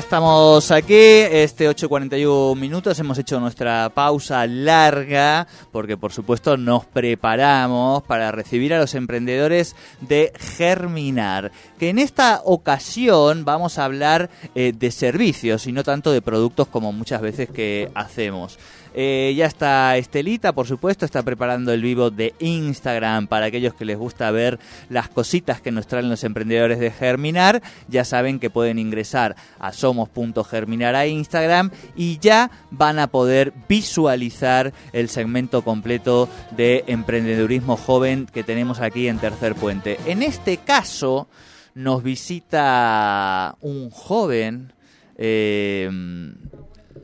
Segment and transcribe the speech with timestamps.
[0.00, 8.02] Estamos aquí, este 8.41 minutos, hemos hecho nuestra pausa larga porque por supuesto nos preparamos
[8.04, 14.72] para recibir a los emprendedores de Germinar, que en esta ocasión vamos a hablar eh,
[14.74, 18.58] de servicios y no tanto de productos como muchas veces que hacemos.
[18.94, 23.84] Eh, ya está Estelita, por supuesto, está preparando el vivo de Instagram para aquellos que
[23.84, 27.62] les gusta ver las cositas que nos traen los emprendedores de Germinar.
[27.88, 34.72] Ya saben que pueden ingresar a somos.germinar a Instagram y ya van a poder visualizar
[34.92, 39.98] el segmento completo de emprendedurismo joven que tenemos aquí en Tercer Puente.
[40.06, 41.28] En este caso
[41.74, 44.72] nos visita un joven.
[45.16, 45.88] Eh,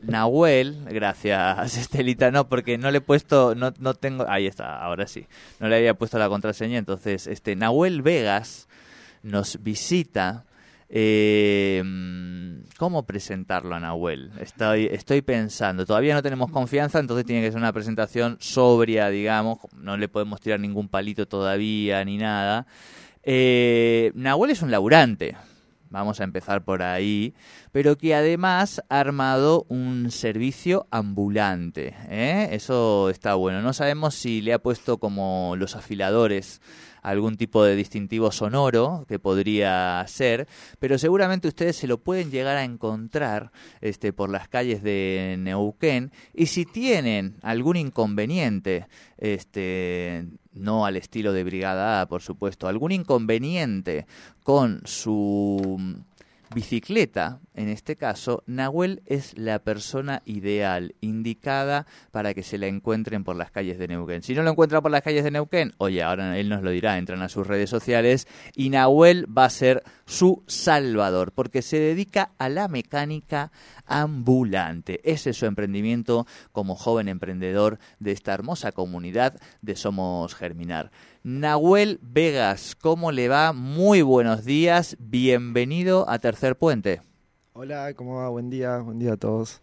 [0.03, 5.06] Nahuel, gracias Estelita, no, porque no le he puesto, no, no tengo, ahí está, ahora
[5.06, 5.27] sí,
[5.59, 8.69] no le había puesto la contraseña, entonces, este, Nahuel Vegas
[9.23, 10.45] nos visita,
[10.89, 11.83] eh,
[12.79, 14.33] ¿Cómo presentarlo a Nahuel?
[14.39, 15.87] Estoy, pensando.
[15.87, 19.59] Todavía no tenemos confianza, entonces tiene que ser una presentación sobria, digamos.
[19.75, 22.66] No le podemos tirar ningún palito todavía ni nada.
[23.22, 25.37] Eh, Nahuel es un laburante,
[25.88, 27.34] vamos a empezar por ahí,
[27.72, 31.94] pero que además ha armado un servicio ambulante.
[32.10, 32.50] ¿eh?
[32.53, 33.62] Eso está bueno.
[33.62, 36.60] No sabemos si le ha puesto como los afiladores
[37.06, 40.49] algún tipo de distintivo sonoro que podría ser,
[40.81, 46.11] pero seguramente ustedes se lo pueden llegar a encontrar este, por las calles de Neuquén
[46.34, 52.91] y si tienen algún inconveniente, este, no al estilo de Brigada A, por supuesto, algún
[52.91, 54.06] inconveniente
[54.43, 55.78] con su
[56.55, 63.25] bicicleta, en este caso, Nahuel es la persona ideal, indicada para que se la encuentren
[63.25, 64.23] por las calles de Neuquén.
[64.23, 66.99] Si no lo encuentran por las calles de Neuquén, oye, ahora él nos lo dirá,
[66.99, 72.31] entran a sus redes sociales y Nahuel va a ser su salvador, porque se dedica
[72.39, 73.51] a la mecánica
[73.87, 75.01] ambulante.
[75.05, 80.91] Ese es su emprendimiento como joven emprendedor de esta hermosa comunidad de Somos Germinar.
[81.23, 83.53] Nahuel Vegas, ¿cómo le va?
[83.53, 87.00] Muy buenos días, bienvenido a Tercer Puente.
[87.54, 88.28] Hola, ¿cómo va?
[88.28, 89.62] Buen día, buen día a todos.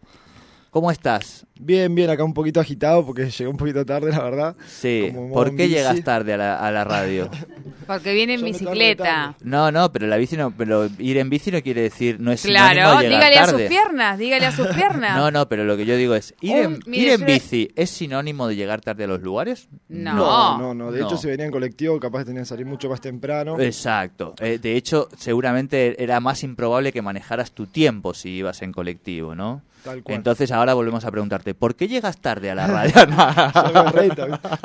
[0.73, 1.45] ¿Cómo estás?
[1.59, 4.56] Bien, bien, acá un poquito agitado porque llegué un poquito tarde, la verdad.
[4.66, 7.29] Sí, ¿por qué llegas tarde a la, a la radio?
[7.88, 9.35] porque viene en bicicleta.
[9.44, 12.41] No, no, pero la bici no, pero ir en bici no quiere decir, no es
[12.41, 15.16] Claro, de dígale a sus piernas, dígale a sus piernas.
[15.16, 18.47] No, no, pero lo que yo digo es, ir, en, ir en bici, ¿es sinónimo
[18.47, 19.69] de llegar tarde a los lugares?
[19.90, 20.57] No.
[20.57, 23.59] No, no, de hecho si venía en colectivo capaz tenían que salir mucho más temprano.
[23.59, 28.72] Exacto, eh, de hecho seguramente era más improbable que manejaras tu tiempo si ibas en
[28.72, 29.61] colectivo, ¿no?
[30.05, 32.94] Entonces ahora volvemos a preguntarte, ¿por qué llegas tarde a la radio?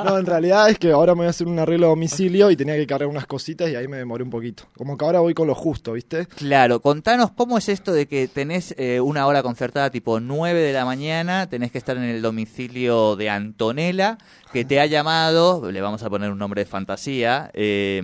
[0.05, 2.55] no, en realidad es que ahora me voy a hacer un arreglo a domicilio y
[2.55, 4.63] tenía que cargar unas cositas y ahí me demoré un poquito.
[4.77, 6.27] Como que ahora voy con lo justo, ¿viste?
[6.27, 10.71] Claro, contanos cómo es esto de que tenés eh, una hora concertada tipo 9 de
[10.71, 14.17] la mañana, tenés que estar en el domicilio de Antonella,
[14.53, 18.01] que te ha llamado, le vamos a poner un nombre de fantasía, eh,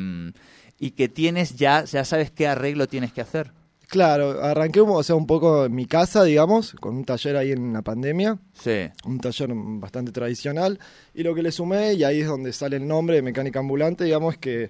[0.79, 3.51] y que tienes ya, ya sabes qué arreglo tienes que hacer.
[3.95, 7.72] Claro, arranqué o sea, un poco en mi casa, digamos, con un taller ahí en
[7.72, 8.37] la pandemia.
[8.52, 8.90] Sí.
[9.05, 10.79] Un taller bastante tradicional.
[11.14, 14.03] Y lo que le sumé, y ahí es donde sale el nombre de mecánica ambulante,
[14.03, 14.70] digamos, que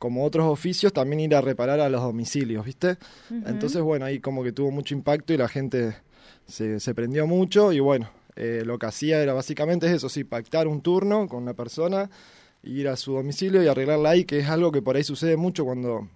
[0.00, 2.96] como otros oficios, también ir a reparar a los domicilios, ¿viste?
[3.46, 5.94] Entonces, bueno, ahí como que tuvo mucho impacto y la gente
[6.44, 7.72] se, se prendió mucho.
[7.72, 11.54] Y bueno, eh, lo que hacía era básicamente eso, sí, pactar un turno con una
[11.54, 12.10] persona,
[12.64, 15.64] ir a su domicilio y arreglarla ahí, que es algo que por ahí sucede mucho
[15.64, 16.08] cuando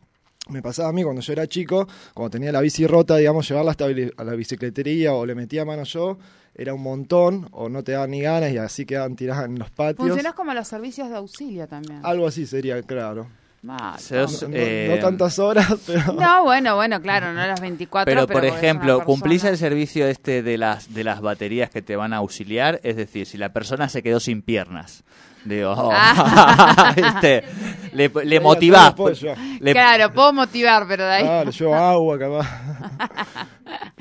[0.48, 3.70] me pasaba a mí cuando yo era chico, cuando tenía la bici rota, digamos, llevarla
[3.72, 6.18] hasta a la bicicletería o le metía mano yo,
[6.54, 9.70] era un montón, o no te daban ni ganas y así quedaban tiradas en los
[9.70, 10.08] patios.
[10.08, 12.00] Funcionas como los servicios de auxilio también.
[12.04, 13.28] Algo así sería, claro.
[13.60, 13.98] Mal.
[13.98, 16.12] Sos, No, no- eh, no tantas horas, pero...
[16.12, 20.42] No, bueno, bueno, claro, no las 24, Pero, pero, por ejemplo, ¿cumplís el servicio este
[20.44, 22.80] de las de las baterías que te van a auxiliar?
[22.84, 25.02] Es decir, si la persona se quedó sin piernas,
[25.44, 26.92] digo, oh, Ah.
[26.96, 27.44] ¿viste?
[27.92, 28.94] le, le motivás.
[29.20, 29.32] yo.
[29.60, 31.24] le- Claro, puedo motivar, pero de ahí...
[31.28, 32.46] Ah, le llevo agua, capaz.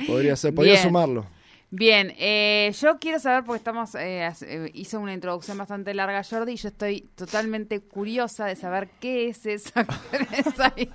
[0.07, 0.83] podría ser, podría Bien.
[0.85, 1.25] sumarlo.
[1.69, 6.53] Bien, eh, yo quiero saber, porque estamos, eh, eh, hizo una introducción bastante larga Jordi,
[6.53, 10.73] y yo estoy totalmente curiosa de saber qué es esa cosa.
[10.77, 10.89] Me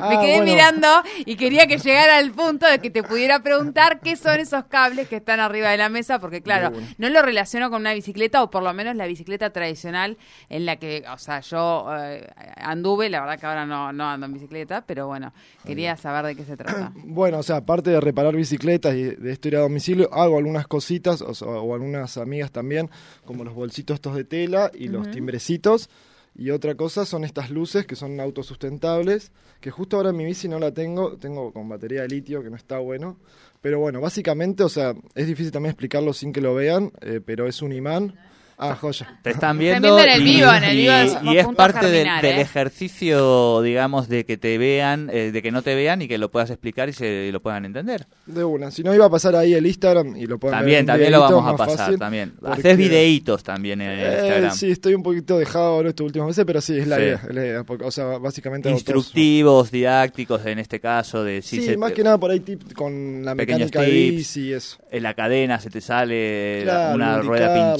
[0.00, 0.44] Ah, quedé bueno.
[0.44, 0.88] mirando
[1.26, 5.08] y quería que llegara al punto de que te pudiera preguntar qué son esos cables
[5.08, 8.50] que están arriba de la mesa, porque claro, no lo relaciono con una bicicleta, o
[8.50, 10.16] por lo menos la bicicleta tradicional
[10.48, 14.26] en la que, o sea, yo eh, anduve, la verdad que ahora no, no ando
[14.26, 15.32] en bicicleta, pero bueno,
[15.66, 16.92] quería saber de qué se trata.
[17.04, 20.66] Bueno, o sea, aparte de reparar bicicletas y de esto ir a domicilio, hago algunas
[20.66, 22.90] cositas, o, sea, o algunas amigas también,
[23.24, 25.88] como los bolsitos estos de tela y los timbrecitos.
[26.36, 29.30] Y otra cosa son estas luces que son autosustentables,
[29.60, 32.50] que justo ahora en mi bici no la tengo, tengo con batería de litio, que
[32.50, 33.18] no está bueno.
[33.60, 37.46] Pero bueno, básicamente, o sea, es difícil también explicarlo sin que lo vean, eh, pero
[37.46, 38.14] es un imán.
[38.56, 39.06] Ah, joya.
[39.22, 40.92] Te están Están viendo, viendo en el y, vivo, en el vivo
[41.32, 42.40] y- y es parte del, germinar, del ¿eh?
[42.42, 46.30] ejercicio, digamos, de que te vean, eh, de que no te vean y que lo
[46.30, 48.06] puedas explicar y se lo puedan entender.
[48.26, 48.70] De una.
[48.70, 51.12] Si no iba a pasar ahí el Instagram y lo pueden ver También, en también
[51.12, 52.32] lo vamos a pasar, fácil, también.
[52.40, 54.50] porque- Haces videitos también en Eh, Instagram.
[54.54, 57.02] sí, estoy un poquito dejado ahora estas últimas veces, pero sí, es la Sí.
[57.02, 57.20] idea.
[57.28, 58.70] es la idea, o sea, básicamente.
[58.70, 62.40] Instructivos, didácticos, en este caso, de si Sí, se más te- que nada por ahí
[62.40, 64.16] tip con la Pequeños mecánica de tips.
[64.16, 64.78] bici y eso.
[64.90, 67.74] en la cadena se te sale Claro, una rueda lubricarla.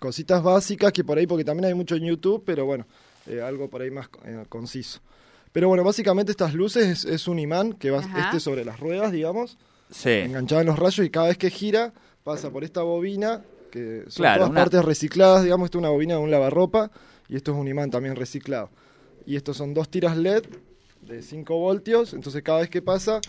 [0.00, 2.86] Cositas básicas que por ahí, porque también hay mucho en YouTube, pero bueno,
[3.26, 5.00] eh, algo por ahí más eh, conciso.
[5.52, 8.20] Pero bueno, básicamente estas luces es, es un imán que va Ajá.
[8.22, 9.58] este sobre las ruedas, digamos,
[9.90, 10.08] Sí.
[10.10, 11.92] enganchado en los rayos y cada vez que gira
[12.24, 15.90] pasa por esta bobina, que son Claro, todas una- partes recicladas, digamos, esto es una
[15.90, 16.90] bobina de un lavarropa
[17.28, 18.70] y esto es un imán también reciclado.
[19.26, 20.44] Y estos son dos tiras LED
[21.02, 23.20] de 5 voltios, entonces cada vez que pasa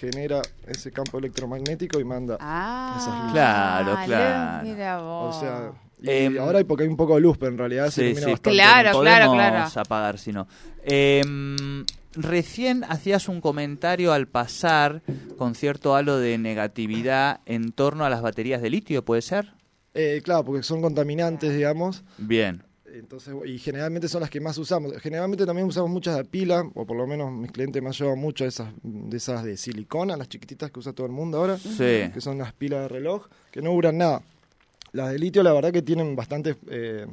[0.00, 3.32] genera ese campo electromagnético y manda Ah, Esas luces.
[3.32, 4.64] Claro, luz, claro.
[4.68, 5.36] Mira vos.
[5.36, 7.86] O sea, y Em, ahora hay porque hay un poco de luz, pero en realidad
[7.90, 8.30] se Sí, ilumina sí.
[8.32, 8.50] bastante.
[8.56, 9.70] Claro, Podemos claro.
[9.80, 10.46] apagar si no.
[10.84, 15.02] Em, recién hacías un comentario al pasar
[15.36, 19.52] con cierto halo de negatividad en torno a las baterías de litio, ¿puede ser?
[19.94, 22.02] Eh, claro, porque son contaminantes, digamos.
[22.18, 22.62] Bien.
[22.92, 24.92] Entonces, y generalmente son las que más usamos.
[25.00, 28.16] Generalmente también usamos muchas de pila, o por lo menos mis clientes me han llevado
[28.16, 31.56] mucho de esas, de esas de silicona, las chiquititas que usa todo el mundo ahora,
[31.58, 32.10] Sí.
[32.12, 34.22] que son las pilas de reloj, que no duran nada.
[34.92, 37.06] Las de litio, la verdad que tienen bastante eh,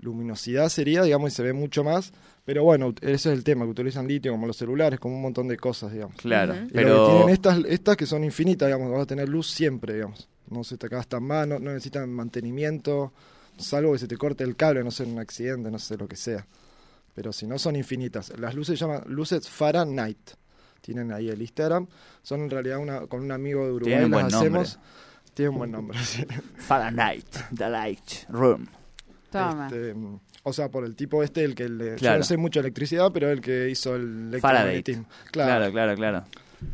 [0.00, 2.12] luminosidad, sería, digamos, y se ve mucho más.
[2.44, 5.46] Pero bueno, ese es el tema, que utilizan litio como los celulares, como un montón
[5.46, 6.16] de cosas, digamos.
[6.16, 6.56] Claro.
[6.56, 9.94] Y que Pero tienen estas, estas que son infinitas, digamos, vas a tener luz siempre,
[9.94, 10.28] digamos.
[10.50, 13.12] No se te gastan más, no, no necesitan mantenimiento,
[13.58, 16.06] salvo que se te corte el cable, no sé, en un accidente, no sé lo
[16.08, 16.46] que sea.
[17.14, 18.32] Pero si no, son infinitas.
[18.38, 20.30] Las luces se llaman luces Fahrenheit.
[20.80, 21.86] Tienen ahí el Instagram.
[22.22, 24.60] Son en realidad una, con un amigo de Uruguay Tienen las buen nombre.
[24.62, 24.78] hacemos.
[25.34, 26.24] Tienen buen nombre, sí.
[26.56, 27.26] Fahrenheit,
[27.56, 28.66] The Light Room.
[29.30, 29.66] Toma.
[29.66, 29.94] Este,
[30.42, 32.18] o sea, por el tipo este, el que le, yo Claro.
[32.18, 34.72] no sé mucho electricidad, pero el que hizo el Faraday.
[34.82, 35.06] electromagnetismo.
[35.30, 36.24] Claro, claro, claro.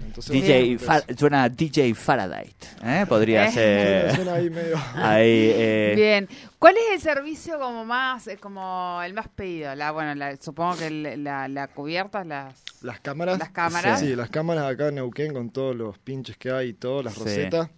[0.05, 2.55] Entonces, DJ, Fa- suena a DJ Faraday,
[2.85, 3.07] ¿eh?
[3.09, 3.53] Podría Eh.
[3.53, 4.77] ser suena ahí medio...
[4.97, 5.51] ahí.
[5.55, 6.29] eh, Bien.
[6.59, 9.75] ¿Cuál es el servicio como más, eh, como el más pedido?
[9.75, 12.55] La, bueno, la- supongo que el- la, la cubierta, las...
[12.83, 13.39] Las cámaras.
[13.39, 14.01] Las cámaras.
[14.01, 17.15] Sí, las cámaras acá en Neuquén con todos los pinches que hay y todas las
[17.15, 17.21] Sí.
[17.21, 17.71] rosetas.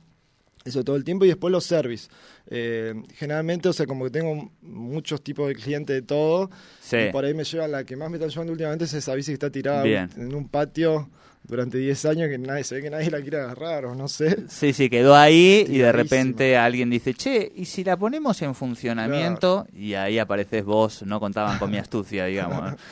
[0.65, 1.25] Eso todo el tiempo.
[1.25, 2.09] Y después los service.
[2.47, 6.51] Eh, generalmente, o sea, como que tengo muchos tipos de clientes de todo.
[6.81, 6.97] sí.
[7.09, 9.31] Y por ahí me llevan, la que más me están llevando últimamente es esa bici
[9.31, 10.11] que está tirada Bien.
[10.17, 11.09] en un patio
[11.45, 14.37] durante 10 años que nadie se ve que nadie la quiere agarrar o no sé.
[14.49, 18.55] Sí, sí, quedó ahí y de repente alguien dice, che, ¿y si la ponemos en
[18.55, 19.67] funcionamiento?
[19.75, 22.75] Y ahí apareces vos, no contaban con mi astucia, digamos.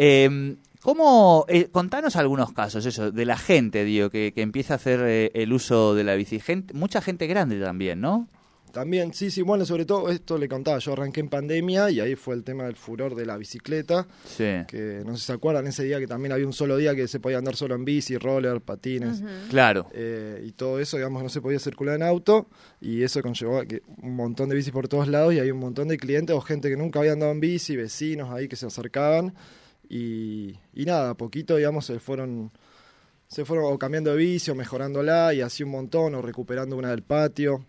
[0.00, 4.76] Eh, ¿Cómo, eh, contanos algunos casos, eso, de la gente, digo, que, que empieza a
[4.76, 6.38] hacer eh, el uso de la bici.
[6.40, 8.28] Gente, mucha gente grande también, ¿no?
[8.72, 12.14] También, sí, sí, bueno, sobre todo esto le contaba, yo arranqué en pandemia y ahí
[12.16, 14.06] fue el tema del furor de la bicicleta.
[14.26, 14.44] Sí.
[14.68, 17.08] que no sé si se acuerdan ese día que también había un solo día que
[17.08, 19.88] se podía andar solo en bici, roller, patines Claro.
[19.94, 22.46] eh, y todo eso, digamos, no se podía circular en auto
[22.80, 25.58] y eso conllevó a que un montón de bicis por todos lados y hay un
[25.60, 28.66] montón de clientes o gente que nunca había andado en bici, vecinos ahí que se
[28.66, 29.34] acercaban
[29.88, 32.50] y, y nada, a poquito, digamos, se fueron
[33.26, 36.90] se fueron o cambiando de bici o mejorándola y así un montón o recuperando una
[36.90, 37.66] del patio.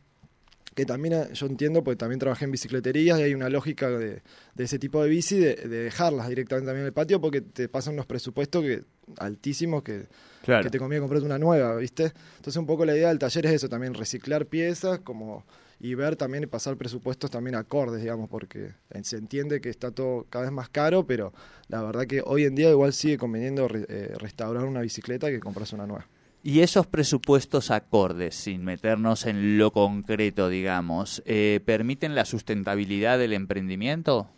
[0.73, 4.21] que también eh, yo entiendo, porque también trabajé en bicicleterías y hay una lógica de,
[4.55, 7.67] de ese tipo de bici de, de dejarlas directamente también en el patio porque te
[7.67, 8.83] pasan unos presupuestos que
[9.17, 10.07] altísimos que,
[10.43, 10.63] Claro.
[10.63, 12.13] que te conviene comprarte una nueva, ¿viste?
[12.37, 15.43] Entonces un poco la idea del taller es eso, también reciclar piezas como
[15.79, 20.25] y ver también y pasar presupuestos también acordes, digamos, porque se entiende que está todo
[20.29, 21.33] cada vez más caro, pero
[21.69, 25.39] la verdad que hoy en día igual sigue conveniendo re- eh, restaurar una bicicleta que
[25.39, 26.05] comprarse una nueva.
[26.43, 33.33] Y esos presupuestos acordes, sin meternos en lo concreto, digamos, eh, ¿permiten la sustentabilidad del
[33.33, 34.29] emprendimiento?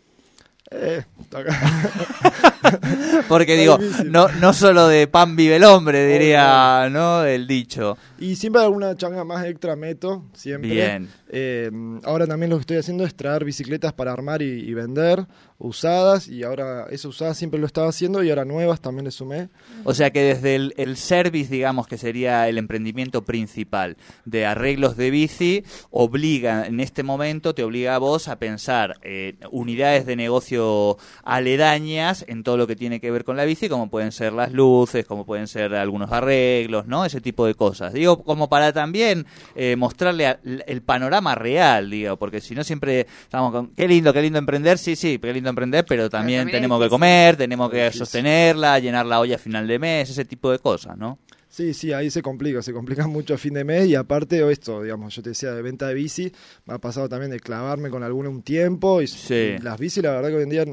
[0.70, 1.04] Eh.
[3.28, 7.24] Porque digo, no, no solo de pan vive el hombre, diría, ¿no?
[7.24, 7.96] El dicho.
[8.18, 10.70] Y siempre alguna changa más extra meto, siempre.
[10.70, 11.08] Bien.
[11.28, 11.70] Eh,
[12.04, 15.26] ahora también lo que estoy haciendo es traer bicicletas para armar y, y vender
[15.62, 19.48] usadas y ahora esas usadas siempre lo estaba haciendo y ahora nuevas también le sumé.
[19.84, 24.96] O sea que desde el, el service, digamos, que sería el emprendimiento principal de arreglos
[24.96, 30.16] de bici, obliga, en este momento, te obliga a vos a pensar eh, unidades de
[30.16, 34.34] negocio aledañas en todo lo que tiene que ver con la bici, como pueden ser
[34.34, 37.02] las luces, como pueden ser algunos arreglos, ¿no?
[37.06, 37.94] Ese tipo de cosas.
[37.94, 39.24] Digo, como para también
[39.56, 44.12] eh, mostrarle a- el panorama real, digo, porque si no siempre estamos con, qué lindo,
[44.12, 47.84] qué lindo emprender, sí, sí, qué lindo emprender, pero también, tenemos que comer, tenemos que
[47.84, 48.00] Difícil.
[48.00, 51.18] sostenerla, llenar la olla a final de mes, ese tipo de cosas, ¿no?
[51.48, 54.82] Sí, sí, ahí se complica, se complica mucho a fin de mes y aparte esto,
[54.82, 56.30] digamos, yo te decía de venta de bici,
[56.66, 59.54] me ha pasado también de clavarme con alguna un tiempo y, Sí.
[59.62, 60.64] las bici la verdad que hoy en día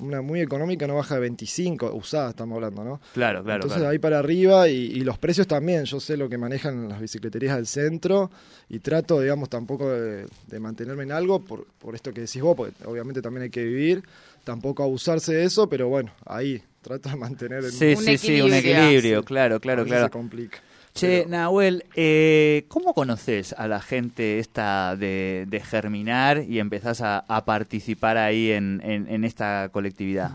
[0.00, 3.00] una muy económica no baja de 25, usadas estamos hablando, ¿no?
[3.14, 3.90] Claro, claro, Entonces claro.
[3.90, 7.56] ahí para arriba y, y los precios también, yo sé lo que manejan las bicicleterías
[7.56, 8.30] del centro
[8.68, 12.56] y trato, digamos, tampoco de, de mantenerme en algo por, por esto que decís vos,
[12.56, 14.02] porque obviamente también hay que vivir,
[14.44, 18.54] tampoco abusarse de eso, pero bueno, ahí trato de mantener el Sí, sí, sí, un
[18.54, 19.22] equilibrio.
[19.24, 20.04] claro, claro, claro.
[20.06, 20.58] se complica.
[20.94, 27.00] Che, Pero- Nahuel, eh, ¿cómo conoces a la gente esta de, de Germinar y empezás
[27.00, 30.32] a, a participar ahí en, en- en esta colectividad?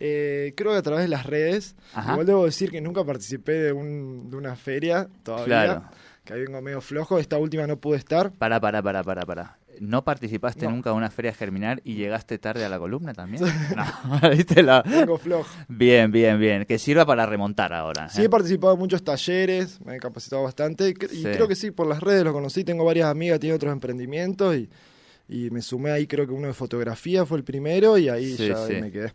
[0.00, 1.76] Eh, creo que a través de las redes.
[1.94, 2.12] Ajá.
[2.12, 5.44] Igual debo decir que nunca participé de, un, de una feria todavía.
[5.46, 5.82] Claro.
[6.24, 7.18] Que ahí vengo medio flojo.
[7.18, 8.32] Esta última no pude estar.
[8.32, 9.58] Para, para, para, para, para.
[9.80, 10.72] ¿No participaste No.
[10.72, 13.42] nunca en una feria Germinar y llegaste tarde a la columna también?
[13.76, 15.48] No, ¿viste la- Vengo flojo.
[15.68, 16.64] Bien, bien, bien.
[16.64, 18.08] Que sirva para remontar ahora.
[18.08, 18.24] Sí, ¿eh?
[18.26, 19.80] he participado en muchos talleres.
[19.84, 20.88] Me he capacitado bastante.
[20.90, 21.22] Y, Sí.
[21.22, 22.64] creo que sí, por las redes lo conocí.
[22.64, 24.56] Tengo varias amigas, tienen otros emprendimientos.
[24.56, 24.68] Y,
[25.28, 26.06] y me sumé ahí.
[26.06, 27.96] Creo que uno de fotografía fue el primero.
[27.98, 28.74] Y ahí Sí, ya sí.
[28.80, 29.12] me quedé.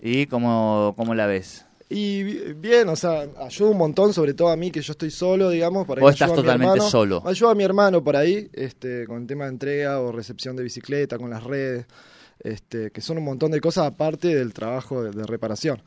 [0.00, 1.64] ¿Y cómo, cómo la ves?
[1.90, 5.10] Y bi- bien, o sea, ayuda un montón, sobre todo a mí que yo estoy
[5.10, 5.86] solo, digamos.
[5.86, 6.90] Por ahí Vos estás totalmente hermano.
[6.90, 7.22] solo.
[7.26, 10.62] Ayudo a mi hermano por ahí, este, con el tema de entrega o recepción de
[10.64, 11.86] bicicleta, con las redes,
[12.40, 15.82] este, que son un montón de cosas aparte del trabajo de, de reparación.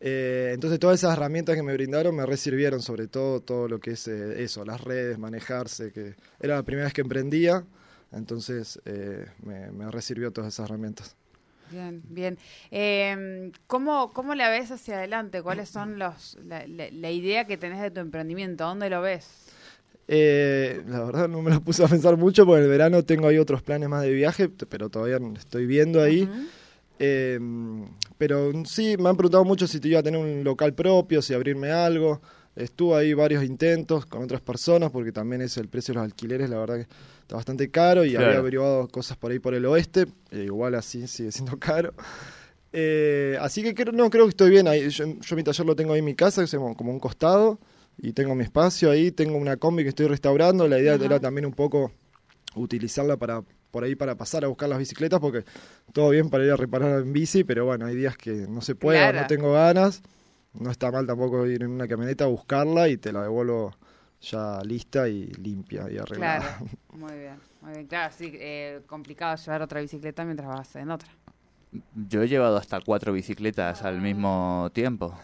[0.00, 3.92] Eh, entonces todas esas herramientas que me brindaron me resirvieron, sobre todo todo lo que
[3.92, 7.64] es eh, eso, las redes, manejarse, que era la primera vez que emprendía,
[8.12, 11.16] entonces eh, me, me resirvió todas esas herramientas.
[11.74, 12.38] Bien, bien.
[12.70, 15.42] Eh, ¿cómo, ¿Cómo la ves hacia adelante?
[15.42, 18.64] ¿Cuáles son los la, la- la idea que tenés de tu emprendimiento?
[18.64, 19.28] ¿Dónde lo ves?
[20.06, 23.26] Eh, la verdad no me lo puse a pensar mucho porque en el verano tengo
[23.26, 26.28] ahí otros planes más de viaje, pero todavía estoy viendo ahí.
[27.00, 27.40] Eh,
[28.18, 31.34] pero sí, me han preguntado mucho si te iba a tener un local propio, si
[31.34, 32.20] abrirme algo.
[32.56, 36.48] Estuve ahí varios intentos con otras personas porque también es el precio de los alquileres,
[36.48, 36.86] la verdad que
[37.22, 38.26] está bastante caro y Claro.
[38.26, 41.92] había averiguado cosas por ahí por el oeste, eh, igual así sigue siendo caro.
[42.72, 44.88] Eh, así que creo, no, creo que estoy bien ahí.
[44.90, 46.98] Yo, yo mi taller lo tengo ahí en mi casa, que es como, como un
[47.00, 47.58] costado,
[47.98, 50.66] y tengo mi espacio ahí, tengo una combi que estoy restaurando.
[50.68, 51.04] La idea Ajá.
[51.04, 51.92] era también un poco
[52.56, 55.44] utilizarla para por ahí para pasar a buscar las bicicletas, porque
[55.92, 58.76] todo bien para ir a reparar en bici, pero bueno, hay días que no se
[58.76, 59.20] puede, Claro.
[59.22, 60.00] no tengo ganas.
[60.54, 63.74] No está mal tampoco ir en una camioneta a buscarla y te la devuelvo
[64.20, 66.40] ya lista y limpia y arreglada.
[66.40, 67.86] Claro, muy bien, muy bien.
[67.86, 71.08] Claro, sí, eh, complicado llevar otra bicicleta mientras vas en otra.
[72.08, 75.18] Yo he llevado hasta cuatro bicicletas al mismo tiempo.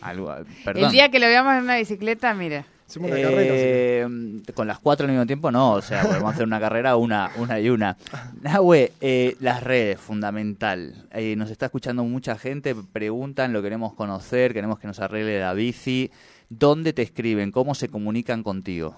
[0.00, 0.34] Algo,
[0.64, 0.84] perdón.
[0.86, 2.64] El día que lo veamos en una bicicleta, mire.
[2.88, 3.54] Hacemos una carrera.
[3.54, 4.06] si Eh,
[4.54, 7.60] con las cuatro al mismo tiempo no, o sea, podemos hacer una carrera una, una
[7.60, 7.98] y una.
[8.40, 11.06] Nahue, eh, las redes, fundamental.
[11.12, 15.52] Eh, nos está escuchando mucha gente, preguntan, lo queremos conocer, queremos que nos arregle la
[15.52, 16.10] bici.
[16.48, 17.52] ¿Dónde te escriben?
[17.52, 18.96] ¿Cómo se comunican contigo?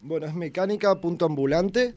[0.00, 1.94] Bueno, es mecánica.ambulante.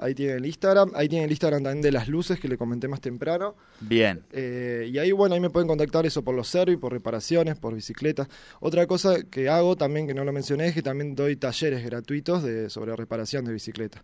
[0.00, 0.92] Ahí tiene el Instagram.
[0.94, 3.54] Ahí tiene el Instagram también de las luces que le comenté más temprano.
[3.80, 7.56] Bien, Eh, y ahí, bueno, ahí me pueden contactar eso por los servicios, por reparaciones,
[7.56, 8.28] por bicicletas.
[8.60, 12.42] Otra cosa que hago también, que no lo mencioné, es que también doy talleres gratuitos
[12.42, 14.02] de, sobre reparación de bicicletas.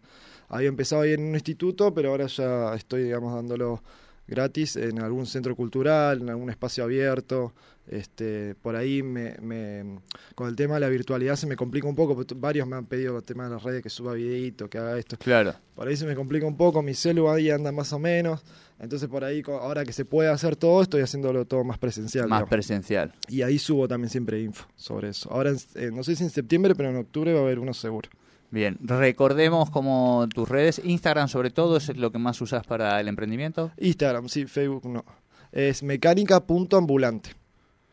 [0.48, 3.82] Había empezado ahí en un instituto, pero ahora ya estoy, digamos, dándolo
[4.26, 7.52] gratis en algún centro cultural, en algún espacio abierto.
[7.88, 9.98] Este, por ahí me, me-
[10.36, 12.86] con el tema de la virtualidad se me complica un poco, porque varios me han
[12.86, 15.16] pedido el tema de las redes que suba videito, que haga esto.
[15.18, 15.54] Claro.
[15.74, 18.44] Por ahí se me complica un poco, mi celu ahí anda más o menos.
[18.78, 22.28] Entonces por ahí, ahora que se puede hacer todo, estoy haciéndolo todo más presencial.
[22.28, 22.50] Más digamos.
[22.50, 23.12] presencial.
[23.28, 25.30] y ahí subo también siempre info sobre eso.
[25.32, 27.74] Ahora, en- eh, no sé si en septiembre, pero en octubre va a haber uno
[27.74, 28.08] seguro.
[28.52, 33.08] Bien, recordemos como tus redes, Instagram sobre todo, es lo que más usas para el
[33.08, 33.72] emprendimiento.
[33.78, 35.06] Instagram, sí, Facebook no.
[35.52, 37.30] Es mecánica.ambulante.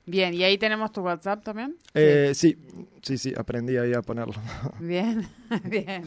[0.06, 1.78] Bien, ¿y ahí tenemos tu WhatsApp también?
[1.94, 2.58] Eh, sí,
[3.02, 4.34] sí, sí, aprendí ahí a ponerlo.
[4.82, 5.26] Bien,
[5.64, 5.86] bien.
[5.86, 6.04] bien,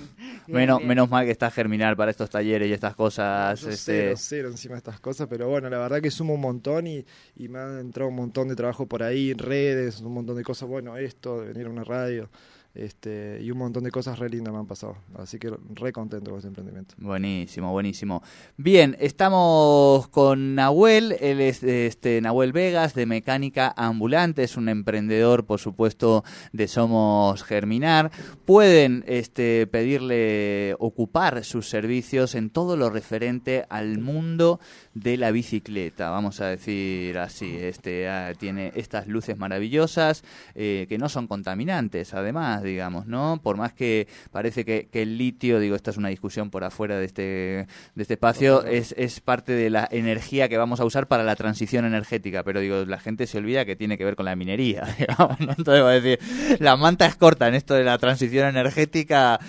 [0.48, 0.88] Menos, bien.
[0.88, 3.58] menos mal que está Germinar para estos talleres y estas cosas.
[3.60, 6.40] Yo este, cero, cero encima de estas cosas, pero bueno, la verdad que sumo un
[6.42, 7.06] montón y,
[7.36, 10.42] y me ha entrado un montón de trabajo por ahí, en redes, un montón de
[10.42, 12.28] cosas, bueno, esto, de venir a una radio,
[12.74, 14.96] este, y un montón de cosas re lindas me han pasado.
[15.14, 16.94] Así que re contento con este emprendimiento.
[16.98, 18.22] Buenísimo, buenísimo.
[18.56, 25.44] Bien, estamos con Nahuel, él es este Nahuel Vegas de Mecánica Ambulante, es un emprendedor,
[25.44, 28.10] por supuesto, de Somos Germinar.
[28.44, 34.60] Pueden este pedirle ocupar sus servicios en todo lo referente al mundo
[34.94, 37.56] de la bicicleta, vamos a decir así.
[37.56, 40.22] Este ah, tiene estas luces maravillosas
[40.54, 43.40] eh, que no son contaminantes, además, digamos, ¿no?
[43.42, 46.98] Por más que parece que, que el litio, digo, esta es una discusión por afuera
[46.98, 51.08] de este, de este espacio, es, es parte de la energía que vamos a usar
[51.08, 54.26] para la transición energética, pero digo, la gente se olvida que tiene que ver con
[54.26, 55.54] la minería, digamos, ¿no?
[55.56, 56.18] Entonces a decir,
[56.60, 59.40] la manta es corta en esto de la transición energética,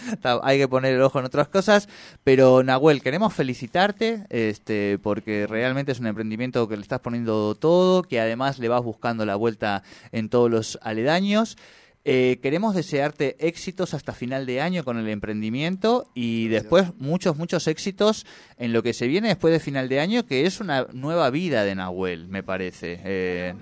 [0.42, 1.90] hay que poner el ojo en otras cosas,
[2.24, 8.04] pero Nahuel, queremos felicitarte, este, porque realmente es un emprendimiento que le estás poniendo todo,
[8.04, 11.58] que además le vas buscando la vuelta en todos los aledaños.
[12.06, 17.68] Eh, queremos desearte éxitos hasta final de año con el emprendimiento y después muchos, muchos
[17.68, 18.26] éxitos
[18.58, 21.64] en lo que se viene después de final de año, que es una nueva vida
[21.64, 23.00] de Nahuel, me parece.
[23.06, 23.54] Eh,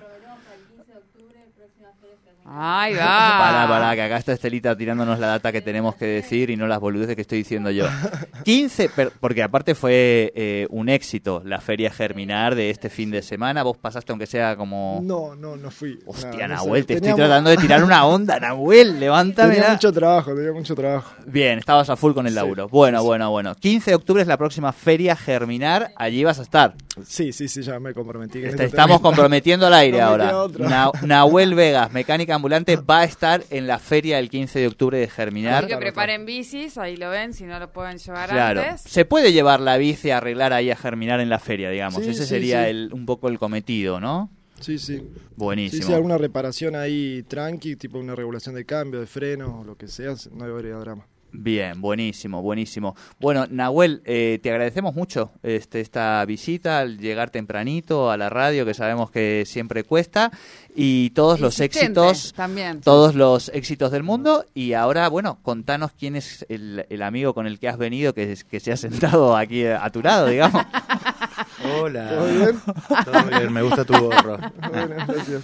[2.46, 3.38] Ahí va.
[3.40, 6.68] Para, para, que acá está Estelita tirándonos la data que tenemos que decir y no
[6.68, 7.86] las boludeces que estoy diciendo yo.
[8.44, 13.22] 15, per- porque aparte fue eh, un éxito la feria Germinar de este fin de
[13.22, 13.64] semana.
[13.64, 15.00] Vos pasaste aunque sea como...
[15.04, 16.00] No, no, no fui.
[16.06, 16.66] Hostia, Nada, no sé.
[16.66, 19.54] Nahuel, te Teníamos- estoy tratando de tirar una onda, Nahuel, levántame.
[19.56, 21.14] Tenía mucho trabajo, tenía mucho trabajo.
[21.28, 22.68] Bien, estabas a full con el laburo.
[22.70, 23.56] Bueno, bueno, bueno.
[23.56, 26.74] 15 de octubre es la próxima feria Germinar, allí vas a estar.
[27.06, 28.44] Sí, sí, sí, ya me comprometí.
[28.44, 30.34] este estamos comprometiendo al aire No ahora.
[30.60, 34.98] Na- Nahuel Vegas, mecánica ambulante, va a estar en la feria el 15 de octubre
[34.98, 35.64] de Germinar.
[35.64, 38.62] Así que preparen bicis, ahí lo ven, si no lo pueden llevar Claro.
[38.62, 38.82] antes.
[38.82, 42.04] Se puede llevar la bici a arreglar ahí a Germinar en la feria, digamos.
[42.04, 42.72] Sí, Ese sí, sería sí.
[42.72, 44.30] El, un poco el cometido, ¿no?
[44.60, 45.02] Sí, sí.
[45.36, 45.82] Buenísimo.
[45.82, 49.76] Sí, sí, alguna reparación ahí tranqui, tipo una regulación de cambio, de freno o lo
[49.76, 51.08] que sea, no habría drama.
[51.34, 52.96] Bien, buenísimo, buenísimo.
[53.20, 58.66] Bueno, Nahuel, eh, te agradecemos mucho este, esta visita, al llegar tempranito a la radio,
[58.66, 60.32] que sabemos que siempre cuesta,
[60.76, 62.82] y todos los éxitos, También.
[62.82, 64.46] todos los éxitos del mundo.
[64.54, 68.38] Y ahora, bueno, contanos quién es el, el amigo con el que has venido, que,
[68.50, 70.64] que se ha sentado aquí a tu lado, digamos.
[71.80, 72.10] Hola.
[72.10, 72.62] ¿Todo bien?
[73.06, 74.38] Todo bien, me gusta tu gorro.
[74.70, 75.42] Bueno, gracias.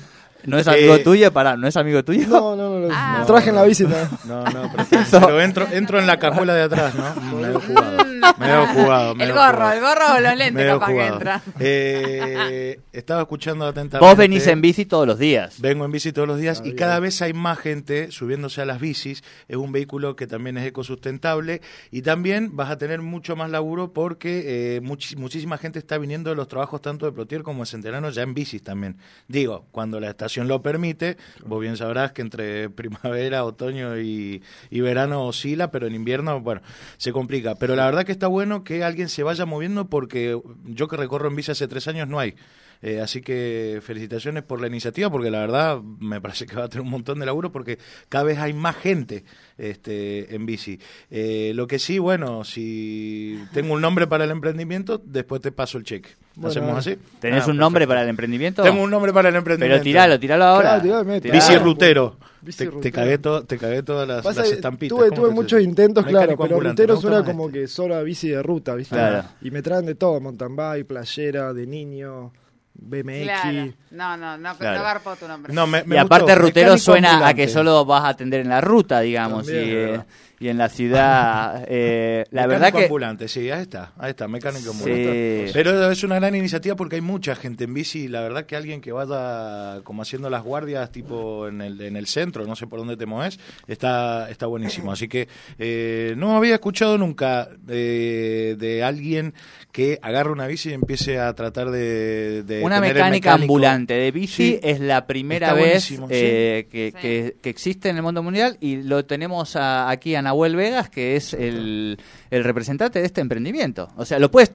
[0.48, 1.32] ¿No es amigo Eh, tuyo?
[1.34, 2.26] Pará, ¿no es amigo tuyo?
[2.30, 2.88] No, no, no.
[2.92, 3.24] Ah.
[3.28, 4.08] Traje en la bici también.
[4.26, 7.38] No, no, pero, pero entro, entro en la cajuela de atrás, ¿no?
[7.38, 7.98] Me he jugado.
[8.38, 9.16] Me he jugado.
[9.16, 9.74] me El gorro, jugado.
[9.74, 11.42] el gorro o los lentes capaz que entra.
[11.60, 14.06] Eh, estaba escuchando atentamente.
[14.08, 15.60] Vos venís en bici todos los días.
[15.62, 16.76] Vengo en bici todos los días Ah, y bien.
[16.78, 19.24] cada vez hay más gente subiéndose a las bicis.
[19.48, 21.62] Es un vehículo que también es ecosustentable
[21.92, 26.36] y también vas a tener mucho más laburo porque eh, muchísima gente está viniendo de
[26.36, 28.98] los trabajos tanto de Plotier como de Centenano ya en bicis también.
[29.28, 34.82] Digo, cuando la estación lo permite, vos bien sabrás que entre primavera, otoño y, y
[34.82, 36.62] verano oscila, pero en invierno, bueno,
[36.98, 37.56] se complica.
[37.56, 41.30] Pero la verdad que está bueno que alguien se vaya moviendo porque yo que recorro
[41.30, 42.36] en bici hace tres años no hay.
[42.82, 46.70] Eh, así que felicitaciones por la iniciativa, porque la verdad me parece que va a
[46.70, 49.24] tener un montón de laburo, porque cada vez hay más gente
[49.58, 50.80] este, en bici.
[51.10, 55.78] Eh, lo que sí, bueno, si tengo un nombre para el emprendimiento, después te paso
[55.78, 56.10] el cheque.
[56.36, 56.98] Bueno, ¿Hacemos así?
[57.20, 57.90] ¿Tenés Ah, un nombre perfecto.
[57.90, 58.62] para el emprendimiento?
[58.62, 59.74] Tengo un nombre para el emprendimiento.
[59.76, 60.70] Pero tiralo, tiralo ahora.
[60.70, 61.22] Claro, tiralo, mete.
[61.32, 61.40] Tiralo.
[61.48, 62.18] Bici rutero.
[62.42, 64.96] Bici te, te cagué to- te cagué todas las, Pasa las que estampitas.
[64.96, 67.62] tuve, ¿Cómo tuve muchos intentos, claro, pero rutero suena como este.
[67.62, 68.94] que solo a bici de ruta, ¿viste?
[68.94, 69.28] Claro.
[69.42, 72.32] Y me traen de todo, mountain bike, playera, de niño,
[72.80, 73.24] BMX.
[73.24, 73.74] Claro.
[73.92, 74.78] No, no, no, Claro.
[74.80, 75.54] no garpo tu nombre.
[75.54, 76.42] No, me, me y aparte gustó.
[76.42, 77.42] rutero Mecánico suena a ambulante.
[77.42, 79.46] que solo vas a atender en la ruta, digamos.
[79.46, 80.02] También, y, eh,
[80.40, 82.84] y en la ciudad, eh, la Mecánico verdad que...
[82.86, 84.80] ambulante, sí, ahí está, ahí está, mecánico Sí.
[84.84, 85.50] ambulante.
[85.54, 88.56] Pero es una gran iniciativa porque hay mucha gente en bici y la verdad que
[88.56, 92.68] alguien que vaya como haciendo las guardias tipo en el, en el centro, no sé
[92.68, 94.92] por dónde te mueves, está, está buenísimo.
[94.92, 99.34] Así que eh, no había escuchado nunca eh, de alguien
[99.72, 102.44] que agarre una bici y empiece a tratar de...
[102.44, 104.60] de Una mecánica ambulante de bici Sí.
[104.62, 105.98] es la primera vez sí.
[106.10, 106.98] eh, que, Sí.
[107.02, 110.90] que- que existe en el mundo mundial y lo tenemos a- aquí a Nahuel Vegas,
[110.90, 111.98] que es el,
[112.30, 113.90] el representante de este emprendimiento.
[113.98, 114.46] O sea, lo puedes